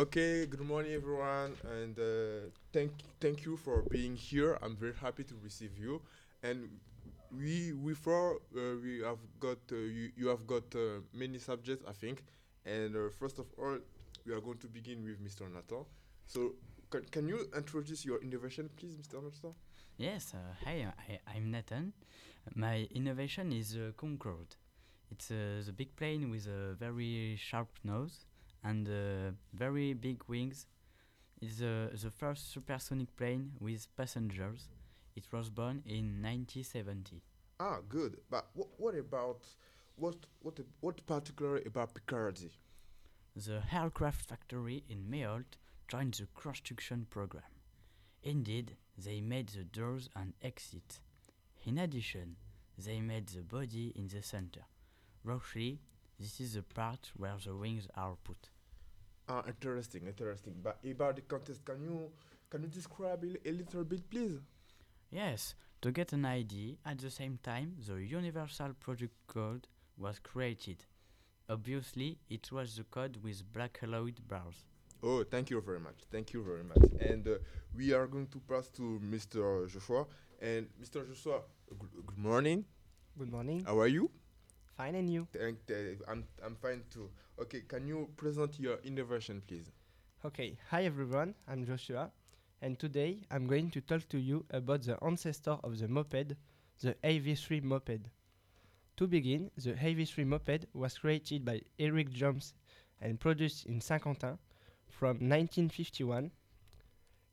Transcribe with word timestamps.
Okay, 0.00 0.46
good 0.46 0.62
morning, 0.62 0.94
everyone, 0.94 1.52
and 1.76 1.98
uh, 1.98 2.48
thank 2.72 2.90
thank 3.20 3.44
you 3.44 3.58
for 3.58 3.82
being 3.90 4.16
here. 4.16 4.56
I'm 4.62 4.74
very 4.74 4.94
happy 4.94 5.24
to 5.24 5.34
receive 5.44 5.76
you, 5.76 6.00
and 6.42 6.70
we 7.30 7.74
for 7.92 8.36
uh, 8.56 8.80
we 8.82 9.02
have 9.04 9.20
got 9.38 9.58
uh, 9.70 9.76
you 9.76 10.10
you 10.16 10.28
have 10.28 10.46
got 10.46 10.64
uh, 10.74 11.04
many 11.12 11.36
subjects, 11.36 11.84
I 11.86 11.92
think, 11.92 12.24
and 12.64 12.96
uh, 12.96 13.10
first 13.10 13.38
of 13.38 13.52
all, 13.58 13.76
we 14.24 14.32
are 14.32 14.40
going 14.40 14.56
to 14.64 14.68
begin 14.68 15.04
with 15.04 15.20
Mr. 15.22 15.52
Nathan. 15.52 15.84
So, 16.24 16.54
can, 16.88 17.04
can 17.10 17.28
you 17.28 17.50
introduce 17.54 18.02
your 18.06 18.22
innovation, 18.22 18.70
please, 18.78 18.96
Mr. 18.96 19.22
Nathan? 19.22 19.52
Yes, 19.98 20.32
uh, 20.32 20.38
hi, 20.64 20.94
I, 20.96 21.20
I'm 21.36 21.50
Nathan. 21.50 21.92
My 22.54 22.88
innovation 22.94 23.52
is 23.52 23.76
Concorde. 23.98 24.56
It's 25.10 25.28
the 25.28 25.74
big 25.76 25.94
plane 25.94 26.30
with 26.30 26.46
a 26.46 26.72
very 26.72 27.36
sharp 27.36 27.68
nose 27.84 28.24
and 28.62 28.88
uh, 28.88 29.32
very 29.52 29.94
big 29.94 30.22
wings. 30.28 30.66
It's 31.40 31.60
uh, 31.62 31.88
the 32.02 32.10
first 32.10 32.52
supersonic 32.52 33.16
plane 33.16 33.52
with 33.60 33.86
passengers. 33.96 34.68
It 35.16 35.26
was 35.32 35.50
born 35.50 35.82
in 35.86 36.22
1970. 36.22 37.22
Ah, 37.58 37.78
good. 37.88 38.18
But 38.30 38.46
what 38.54 38.68
what 38.78 38.94
about 38.94 39.44
what 39.96 40.16
what 40.40 40.60
what 40.80 41.06
particular 41.06 41.60
about 41.66 41.94
Picardy? 41.94 42.50
The 43.36 43.62
aircraft 43.72 44.22
factory 44.22 44.82
in 44.88 45.04
Méaulte 45.10 45.56
joined 45.88 46.14
the 46.14 46.26
construction 46.34 47.06
program. 47.10 47.52
Indeed, 48.22 48.76
they 48.98 49.20
made 49.20 49.48
the 49.50 49.64
doors 49.64 50.08
and 50.14 50.34
exit. 50.42 51.00
In 51.64 51.78
addition, 51.78 52.36
they 52.78 53.00
made 53.00 53.28
the 53.28 53.42
body 53.42 53.92
in 53.94 54.08
the 54.08 54.22
center. 54.22 54.64
Roughly, 55.24 55.80
this 56.20 56.38
is 56.40 56.54
the 56.54 56.62
part 56.62 57.10
where 57.16 57.34
the 57.44 57.56
wings 57.56 57.88
are 57.96 58.14
put. 58.22 58.50
Ah, 59.28 59.42
interesting, 59.46 60.06
interesting. 60.06 60.54
But 60.62 60.78
about 60.84 61.16
the 61.16 61.22
contest, 61.22 61.64
can 61.64 61.82
you 61.82 62.10
can 62.50 62.62
you 62.62 62.68
describe 62.68 63.24
it 63.24 63.40
a 63.46 63.52
little 63.52 63.84
bit, 63.84 64.08
please? 64.10 64.38
Yes, 65.10 65.54
to 65.80 65.90
get 65.90 66.12
an 66.12 66.26
idea, 66.26 66.74
at 66.84 66.98
the 66.98 67.10
same 67.10 67.38
time, 67.42 67.76
the 67.86 67.94
Universal 67.94 68.74
Product 68.80 69.14
Code 69.26 69.66
was 69.96 70.18
created. 70.18 70.84
Obviously, 71.48 72.18
it 72.28 72.52
was 72.52 72.76
the 72.76 72.84
code 72.84 73.16
with 73.22 73.42
black 73.52 73.78
alloyed 73.82 74.20
bars. 74.28 74.66
Oh, 75.02 75.24
thank 75.24 75.48
you 75.50 75.60
very 75.62 75.80
much. 75.80 76.04
Thank 76.12 76.34
you 76.34 76.44
very 76.44 76.62
much. 76.62 76.90
And 77.00 77.26
uh, 77.26 77.38
we 77.74 77.92
are 77.92 78.06
going 78.06 78.26
to 78.28 78.40
pass 78.40 78.68
to 78.76 79.00
Mr. 79.02 79.66
Joshua. 79.72 80.06
And 80.40 80.68
Mr. 80.80 81.08
Joshua, 81.08 81.40
good, 81.78 82.06
good 82.06 82.18
morning. 82.18 82.64
Good 83.18 83.32
morning. 83.32 83.64
How 83.64 83.78
are 83.80 83.88
you? 83.88 84.10
Fine, 84.80 84.94
and 84.94 85.12
you? 85.12 85.26
Thank, 85.30 85.58
uh, 85.70 86.10
I'm 86.10 86.24
I'm 86.42 86.56
fine 86.56 86.82
too. 86.90 87.10
Okay, 87.38 87.60
can 87.68 87.86
you 87.86 88.08
present 88.16 88.58
your 88.58 88.78
innovation, 88.82 89.42
please? 89.46 89.70
Okay. 90.24 90.56
Hi, 90.70 90.84
everyone. 90.84 91.34
I'm 91.46 91.66
Joshua, 91.66 92.10
and 92.62 92.78
today 92.78 93.18
I'm 93.30 93.46
going 93.46 93.70
to 93.72 93.82
talk 93.82 94.08
to 94.08 94.18
you 94.18 94.46
about 94.48 94.80
the 94.80 94.96
ancestor 95.04 95.58
of 95.62 95.78
the 95.78 95.86
moped, 95.86 96.34
the 96.80 96.94
AV3 97.04 97.62
moped. 97.62 98.08
To 98.96 99.06
begin, 99.06 99.50
the 99.58 99.74
AV3 99.74 100.26
moped 100.26 100.64
was 100.72 100.96
created 100.96 101.44
by 101.44 101.60
Eric 101.78 102.10
Jones 102.10 102.54
and 103.02 103.20
produced 103.20 103.66
in 103.66 103.82
Saint-Quentin 103.82 104.38
from 104.88 105.16
1951. 105.28 106.30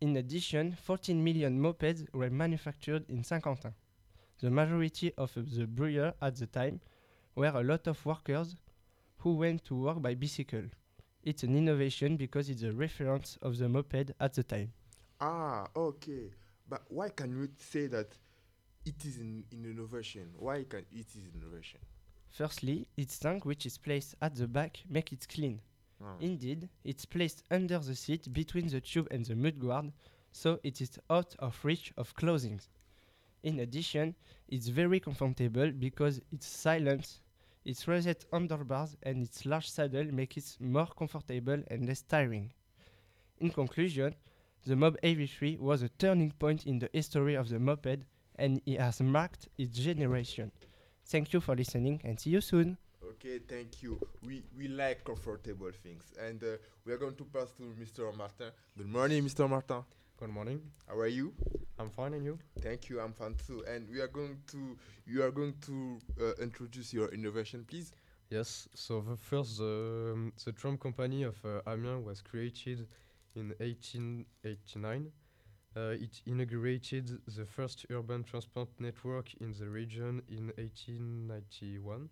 In 0.00 0.16
addition, 0.16 0.76
14 0.82 1.22
million 1.22 1.60
mopeds 1.60 2.04
were 2.12 2.30
manufactured 2.30 3.04
in 3.08 3.22
Saint-Quentin. 3.22 3.74
The 4.40 4.50
majority 4.50 5.12
of 5.16 5.30
the 5.36 5.68
brewer 5.68 6.12
at 6.20 6.34
the 6.34 6.46
time 6.48 6.80
were 7.38 7.52
a 7.54 7.62
lot 7.62 7.86
of 7.86 8.04
workers 8.04 8.56
who 9.18 9.34
went 9.36 9.64
to 9.66 9.74
work 9.76 10.02
by 10.02 10.14
bicycle. 10.14 10.64
It's 11.22 11.44
an 11.44 11.56
innovation 11.56 12.16
because 12.16 12.48
it's 12.50 12.62
a 12.62 12.72
reference 12.72 13.38
of 13.42 13.56
the 13.58 13.68
moped 13.68 14.12
at 14.20 14.34
the 14.34 14.42
time. 14.42 14.72
Ah, 15.20 15.68
okay. 15.76 16.30
But 16.68 16.82
why 16.88 17.08
can 17.10 17.30
you 17.30 17.48
say 17.56 17.86
that 17.86 18.08
it 18.84 19.04
is 19.04 19.18
an, 19.18 19.44
an 19.52 19.64
innovation? 19.64 20.30
Why 20.36 20.64
can 20.64 20.84
it 20.90 21.06
is 21.14 21.28
innovation? 21.34 21.80
Firstly, 22.28 22.88
its 22.96 23.18
tank 23.18 23.44
which 23.44 23.66
is 23.66 23.78
placed 23.78 24.14
at 24.20 24.34
the 24.34 24.48
back 24.48 24.82
make 24.88 25.12
it 25.12 25.28
clean. 25.28 25.60
Ah. 26.02 26.16
Indeed, 26.20 26.68
it's 26.84 27.04
placed 27.04 27.44
under 27.50 27.78
the 27.78 27.94
seat 27.94 28.32
between 28.32 28.68
the 28.68 28.80
tube 28.80 29.08
and 29.10 29.24
the 29.24 29.34
mudguard, 29.36 29.92
so 30.32 30.58
it 30.64 30.80
is 30.80 30.98
out 31.10 31.34
of 31.38 31.58
reach 31.64 31.92
of 31.96 32.14
clothing. 32.14 32.60
In 33.42 33.60
addition, 33.60 34.14
it's 34.48 34.68
very 34.68 35.00
comfortable 35.00 35.70
because 35.70 36.20
it's 36.32 36.46
silent, 36.46 37.20
its 37.64 37.86
rosette 37.86 38.24
underbars 38.32 38.96
and 39.02 39.22
its 39.22 39.44
large 39.46 39.68
saddle 39.68 40.12
make 40.12 40.36
it 40.36 40.56
more 40.60 40.86
comfortable 40.86 41.62
and 41.68 41.86
less 41.86 42.02
tiring. 42.02 42.52
In 43.38 43.50
conclusion, 43.50 44.14
the 44.66 44.76
Mob 44.76 44.96
AV3 45.02 45.58
was 45.58 45.82
a 45.82 45.88
turning 45.88 46.32
point 46.32 46.66
in 46.66 46.78
the 46.78 46.90
history 46.92 47.34
of 47.34 47.48
the 47.48 47.58
moped 47.58 48.04
and 48.36 48.60
it 48.66 48.80
has 48.80 49.00
marked 49.00 49.48
its 49.58 49.78
generation. 49.78 50.50
Thank 51.06 51.32
you 51.32 51.40
for 51.40 51.56
listening 51.56 52.00
and 52.04 52.18
see 52.18 52.30
you 52.30 52.40
soon. 52.40 52.76
Okay, 53.02 53.38
thank 53.38 53.82
you. 53.82 53.98
We 54.26 54.42
we 54.56 54.68
like 54.68 55.04
comfortable 55.04 55.70
things, 55.82 56.12
and 56.20 56.42
uh, 56.42 56.56
we 56.84 56.92
are 56.92 56.98
going 56.98 57.14
to 57.14 57.24
pass 57.24 57.50
to 57.52 57.62
Mr. 57.80 58.14
Martin. 58.16 58.50
Good 58.76 58.88
morning, 58.88 59.24
Mr. 59.24 59.48
Martin. 59.48 59.82
Good 60.18 60.30
morning. 60.30 60.60
How 60.88 60.98
are 60.98 61.06
you? 61.06 61.32
I'm 61.78 61.90
fine, 61.90 62.12
and 62.12 62.24
you? 62.24 62.40
Thank 62.60 62.88
you. 62.88 62.98
I'm 63.00 63.12
fine 63.12 63.36
too. 63.46 63.62
And 63.68 63.88
we 63.88 64.00
are 64.00 64.08
going 64.08 64.38
to 64.48 64.76
you 65.06 65.22
are 65.22 65.30
going 65.30 65.54
to 65.66 66.00
uh, 66.20 66.32
introduce 66.42 66.92
your 66.92 67.06
innovation, 67.14 67.64
please. 67.64 67.92
Yes. 68.28 68.68
So 68.74 69.00
the 69.00 69.16
first, 69.16 69.60
um, 69.60 70.32
the 70.44 70.50
tram 70.50 70.76
company 70.76 71.22
of 71.22 71.36
uh, 71.44 71.60
Amiens 71.70 72.04
was 72.04 72.20
created 72.20 72.88
in 73.36 73.54
1889. 73.60 75.12
Uh, 75.76 75.80
it 75.90 76.20
inaugurated 76.26 77.20
the 77.36 77.44
first 77.44 77.86
urban 77.88 78.24
transport 78.24 78.70
network 78.80 79.32
in 79.40 79.52
the 79.52 79.68
region 79.68 80.20
in 80.28 80.50
1891. 80.56 82.08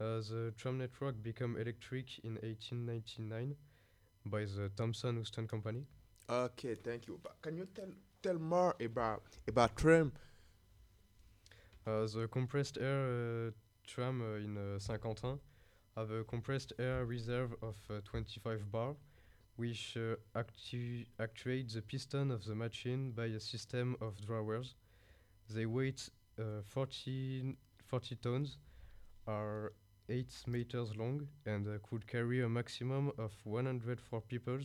Uh, 0.00 0.04
the 0.04 0.54
tram 0.56 0.78
network 0.78 1.20
became 1.20 1.56
electric 1.56 2.20
in 2.22 2.34
1899 2.44 3.56
by 4.26 4.44
the 4.44 4.70
Thomson 4.76 5.16
Houston 5.16 5.48
Company. 5.48 5.84
Okay, 6.30 6.74
thank 6.74 7.06
you. 7.06 7.18
But 7.22 7.40
can 7.40 7.56
you 7.56 7.66
tell 7.74 7.88
tell 8.22 8.38
more 8.38 8.74
about 8.80 9.22
about 9.46 9.76
tram? 9.76 10.12
Uh, 11.86 12.06
the 12.06 12.28
compressed 12.30 12.76
air 12.78 13.48
uh, 13.48 13.50
tram 13.86 14.20
uh, 14.20 14.36
in 14.36 14.58
uh, 14.58 14.78
Saint-Quentin 14.78 15.38
have 15.96 16.10
a 16.10 16.22
compressed 16.24 16.74
air 16.78 17.06
reserve 17.06 17.54
of 17.62 17.76
uh, 17.88 18.00
25 18.04 18.70
bar, 18.70 18.94
which 19.56 19.96
uh, 19.96 20.16
actu- 20.38 21.06
actuate 21.18 21.72
the 21.72 21.80
piston 21.80 22.30
of 22.30 22.44
the 22.44 22.54
machine 22.54 23.10
by 23.12 23.24
a 23.26 23.40
system 23.40 23.96
of 24.02 24.20
drawers. 24.26 24.74
They 25.48 25.64
weigh 25.64 25.94
uh, 26.38 26.60
40, 26.62 27.56
40 27.86 28.16
tons, 28.16 28.58
are 29.26 29.72
8 30.10 30.26
meters 30.46 30.94
long, 30.94 31.26
and 31.46 31.66
could 31.88 32.06
carry 32.06 32.42
a 32.42 32.48
maximum 32.48 33.12
of 33.16 33.32
104 33.44 34.20
people. 34.20 34.58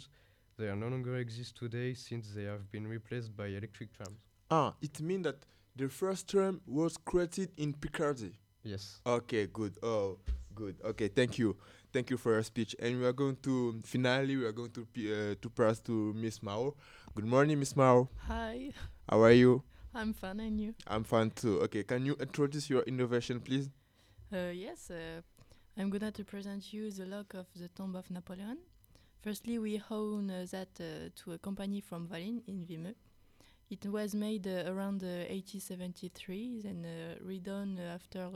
They 0.58 0.68
are 0.68 0.75
no 0.75 0.88
longer 0.88 1.16
exist 1.18 1.56
today 1.58 1.94
since 1.96 2.30
they 2.34 2.44
have 2.44 2.72
been 2.72 2.88
replaced 2.88 3.36
by 3.36 3.47
electric 3.47 3.94
trams. 3.94 4.19
Ah, 4.52 4.74
it 4.81 5.02
means 5.02 5.24
that 5.24 5.38
the 5.75 5.90
first 5.90 6.30
tram 6.30 6.62
was 6.68 6.96
created 6.97 7.52
in 7.58 7.74
Picardy. 7.74 8.34
Yes. 8.63 9.02
Okay, 9.06 9.47
good. 9.47 9.78
Oh, 9.81 10.19
good. 10.53 10.75
Okay, 10.86 11.08
thank 11.08 11.40
you. 11.40 11.58
Thank 11.92 12.09
you 12.12 12.18
for 12.18 12.34
your 12.34 12.44
speech. 12.44 12.75
And 12.80 13.00
we 13.00 13.06
are 13.06 13.13
going 13.13 13.38
to 13.44 13.81
finally 13.84 14.38
we 14.38 14.46
are 14.46 14.52
going 14.52 14.72
to 14.72 14.86
p- 14.86 15.12
uh, 15.12 15.36
to 15.42 15.50
pass 15.50 15.80
to 15.81 16.13
Miss 16.13 16.42
Mao. 16.44 16.75
Good 17.16 17.25
morning, 17.25 17.59
Miss 17.59 17.75
Mao. 17.75 18.08
Hi, 18.28 18.72
How 19.09 19.22
are 19.22 19.31
you? 19.31 19.63
I'm 19.96 20.13
fine 20.13 20.40
and 20.40 20.59
you? 20.59 20.74
I'm 20.88 21.03
fine 21.03 21.31
too. 21.31 21.59
Okay, 21.62 21.84
can 21.84 22.06
you 22.06 22.16
introduce 22.19 22.69
your 22.69 22.81
innovation, 22.84 23.40
please? 23.40 23.69
Uh, 24.31 24.50
yes, 24.53 24.90
uh, 24.92 25.22
I'm 25.78 25.90
gonna 25.90 26.12
to 26.12 26.24
present 26.24 26.74
you 26.74 26.90
the 26.92 27.06
lock 27.06 27.34
of 27.36 27.46
the 27.56 27.68
tomb 27.69 27.96
of 27.96 28.09
Napoleon. 28.09 28.58
Firstly, 29.24 29.58
we 29.58 29.81
own 29.90 30.30
uh, 30.30 30.46
that 30.52 30.68
uh, 30.81 31.08
to 31.16 31.31
a 31.31 31.38
company 31.38 31.80
from 31.80 32.10
Valin 32.10 32.42
in 32.46 32.66
Vimeu. 32.66 32.94
It 33.70 33.86
was 33.86 34.14
made 34.14 34.46
uh, 34.46 34.70
around 34.70 35.02
uh, 35.02 35.31
1873 35.31 36.64
and 36.66 36.86
redone 37.25 37.80
after 37.80 38.30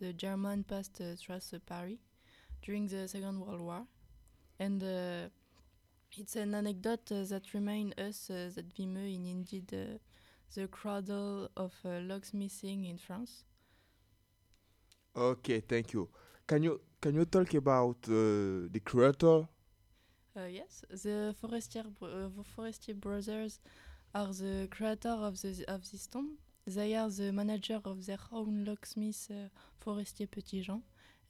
the 0.00 0.12
German 0.14 0.64
passed 0.64 1.00
uh, 1.00 1.14
Strasse 1.14 1.54
Paris 1.64 2.00
during 2.62 2.88
the 2.88 3.06
Second 3.06 3.38
World 3.38 3.60
War. 3.60 3.86
And 4.58 4.82
it's 6.16 6.34
an 6.34 6.56
anecdote 6.56 7.12
uh, 7.12 7.22
that 7.28 7.54
reminds 7.54 7.96
us 7.98 8.28
uh, 8.28 8.50
that 8.56 8.74
Vimeu 8.74 9.08
is 9.08 9.30
indeed 9.30 9.72
uh, 9.72 9.98
the 10.52 10.66
cradle 10.66 11.48
of 11.56 11.72
locksmithing 11.84 12.90
in 12.90 12.98
France. 12.98 13.44
Okay, 15.16 15.60
thank 15.60 15.92
you. 15.92 16.08
Can 16.44 16.64
you 16.64 16.80
can 17.00 17.14
you 17.14 17.24
talk 17.24 17.54
about 17.54 18.02
the 18.02 18.80
creator? 18.84 19.46
Uh, 20.38 20.46
yes, 20.46 20.84
the 20.90 21.34
Forestier, 21.40 21.84
uh, 22.02 22.28
Forestier 22.54 22.94
brothers 22.94 23.58
are 24.14 24.32
the 24.32 24.68
creator 24.70 25.08
of 25.08 25.40
the 25.42 25.64
of 25.66 25.90
this 25.90 26.06
tomb. 26.06 26.38
They 26.64 26.94
are 26.94 27.10
the 27.10 27.32
manager 27.32 27.80
of 27.84 28.06
their 28.06 28.20
own 28.30 28.64
locksmith, 28.64 29.30
uh, 29.30 29.48
Forestier 29.80 30.28
Petitjean, 30.28 30.82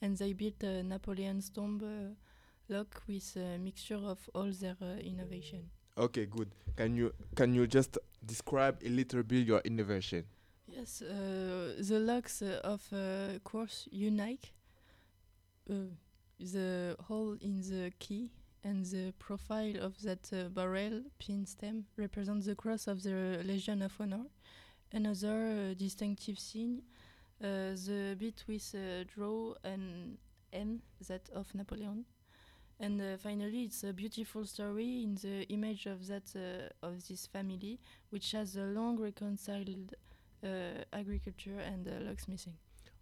and 0.03 0.19
they 0.19 0.35
built 0.35 0.63
Napoleon's 0.63 1.49
tomb 1.49 1.81
uh, 1.83 2.75
lock 2.75 3.03
with 3.09 3.37
a 3.37 3.57
mixture 3.59 3.97
of 4.05 4.19
all 4.35 4.51
their 4.53 4.77
uh, 4.83 4.99
innovation. 4.99 5.71
Okay, 5.97 6.27
good. 6.27 6.51
Can 6.77 6.95
you 6.95 7.15
can 7.35 7.55
you 7.55 7.67
just 7.67 7.97
describe 8.27 8.83
a 8.85 8.91
little 8.91 9.23
bit 9.23 9.47
your 9.47 9.61
innovation? 9.65 10.25
Yes, 10.67 11.01
uh, 11.01 11.75
the 11.79 11.99
locks 11.99 12.43
of 12.43 12.83
uh, 12.93 13.39
course 13.43 13.89
unique. 13.91 14.53
Uh, 15.71 15.97
the 16.39 16.97
hole 17.01 17.37
in 17.41 17.61
the 17.63 17.91
key 17.99 18.31
and 18.65 18.85
the 18.87 19.13
profile 19.19 19.75
of 19.81 20.01
that 20.03 20.31
uh, 20.33 20.49
barrel 20.49 21.03
pin 21.19 21.47
stem 21.47 21.85
represents 21.97 22.47
the 22.47 22.55
cross 22.55 22.87
of 22.87 23.03
the 23.03 23.41
Legion 23.45 23.83
of 23.83 23.93
Honor. 24.01 24.25
Another 24.93 25.71
uh, 25.71 25.75
distinctive 25.75 26.39
thing, 26.39 26.83
uh, 27.43 27.75
the 27.87 28.17
bit 28.19 28.45
with 28.49 28.75
uh, 28.75 29.05
draw 29.15 29.55
and 29.63 30.19
N, 30.53 30.81
that 31.07 31.29
of 31.35 31.55
Napoleon. 31.55 32.05
And 32.81 33.01
uh, 33.01 33.17
finally, 33.17 33.65
it's 33.65 33.85
a 33.85 33.93
beautiful 33.93 34.45
story 34.47 35.03
in 35.03 35.17
the 35.17 35.45
image 35.49 35.87
of 35.87 36.07
that 36.07 36.35
uh, 36.37 36.87
of 36.87 37.07
this 37.09 37.27
family, 37.27 37.81
which 38.11 38.33
has 38.33 38.57
a 38.57 38.63
long 38.63 38.99
reconciled 38.99 39.95
agriculture 40.93 41.59
and 41.59 41.85
locksmithing. 42.07 42.55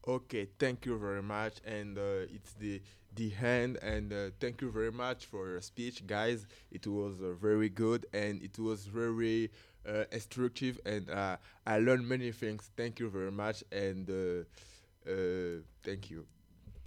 Okay, 0.06 0.47
thank 0.58 0.87
you 0.87 0.97
very 0.99 1.23
much, 1.23 1.55
and 1.67 1.99
uh, 1.99 2.31
it's 2.32 2.53
the 2.55 2.81
the 3.17 3.31
hand, 3.31 3.79
and 3.82 4.12
uh, 4.12 4.31
thank 4.38 4.61
you 4.61 4.70
very 4.70 4.93
much 4.93 5.25
for 5.26 5.49
your 5.49 5.61
speech, 5.62 6.06
guys. 6.06 6.47
It 6.70 6.87
was 6.87 7.20
uh, 7.23 7.32
very 7.32 7.69
good, 7.70 8.06
and 8.12 8.41
it 8.43 8.58
was 8.58 8.87
very 8.87 9.50
uh, 9.88 10.05
instructive, 10.12 10.79
and 10.87 11.11
uh, 11.11 11.38
I 11.67 11.79
learned 11.79 12.06
many 12.08 12.31
things. 12.31 12.70
Thank 12.76 13.00
you 13.00 13.08
very 13.08 13.32
much, 13.32 13.64
and 13.73 14.08
uh, 14.08 14.44
thank 15.82 16.11
you. 16.11 16.26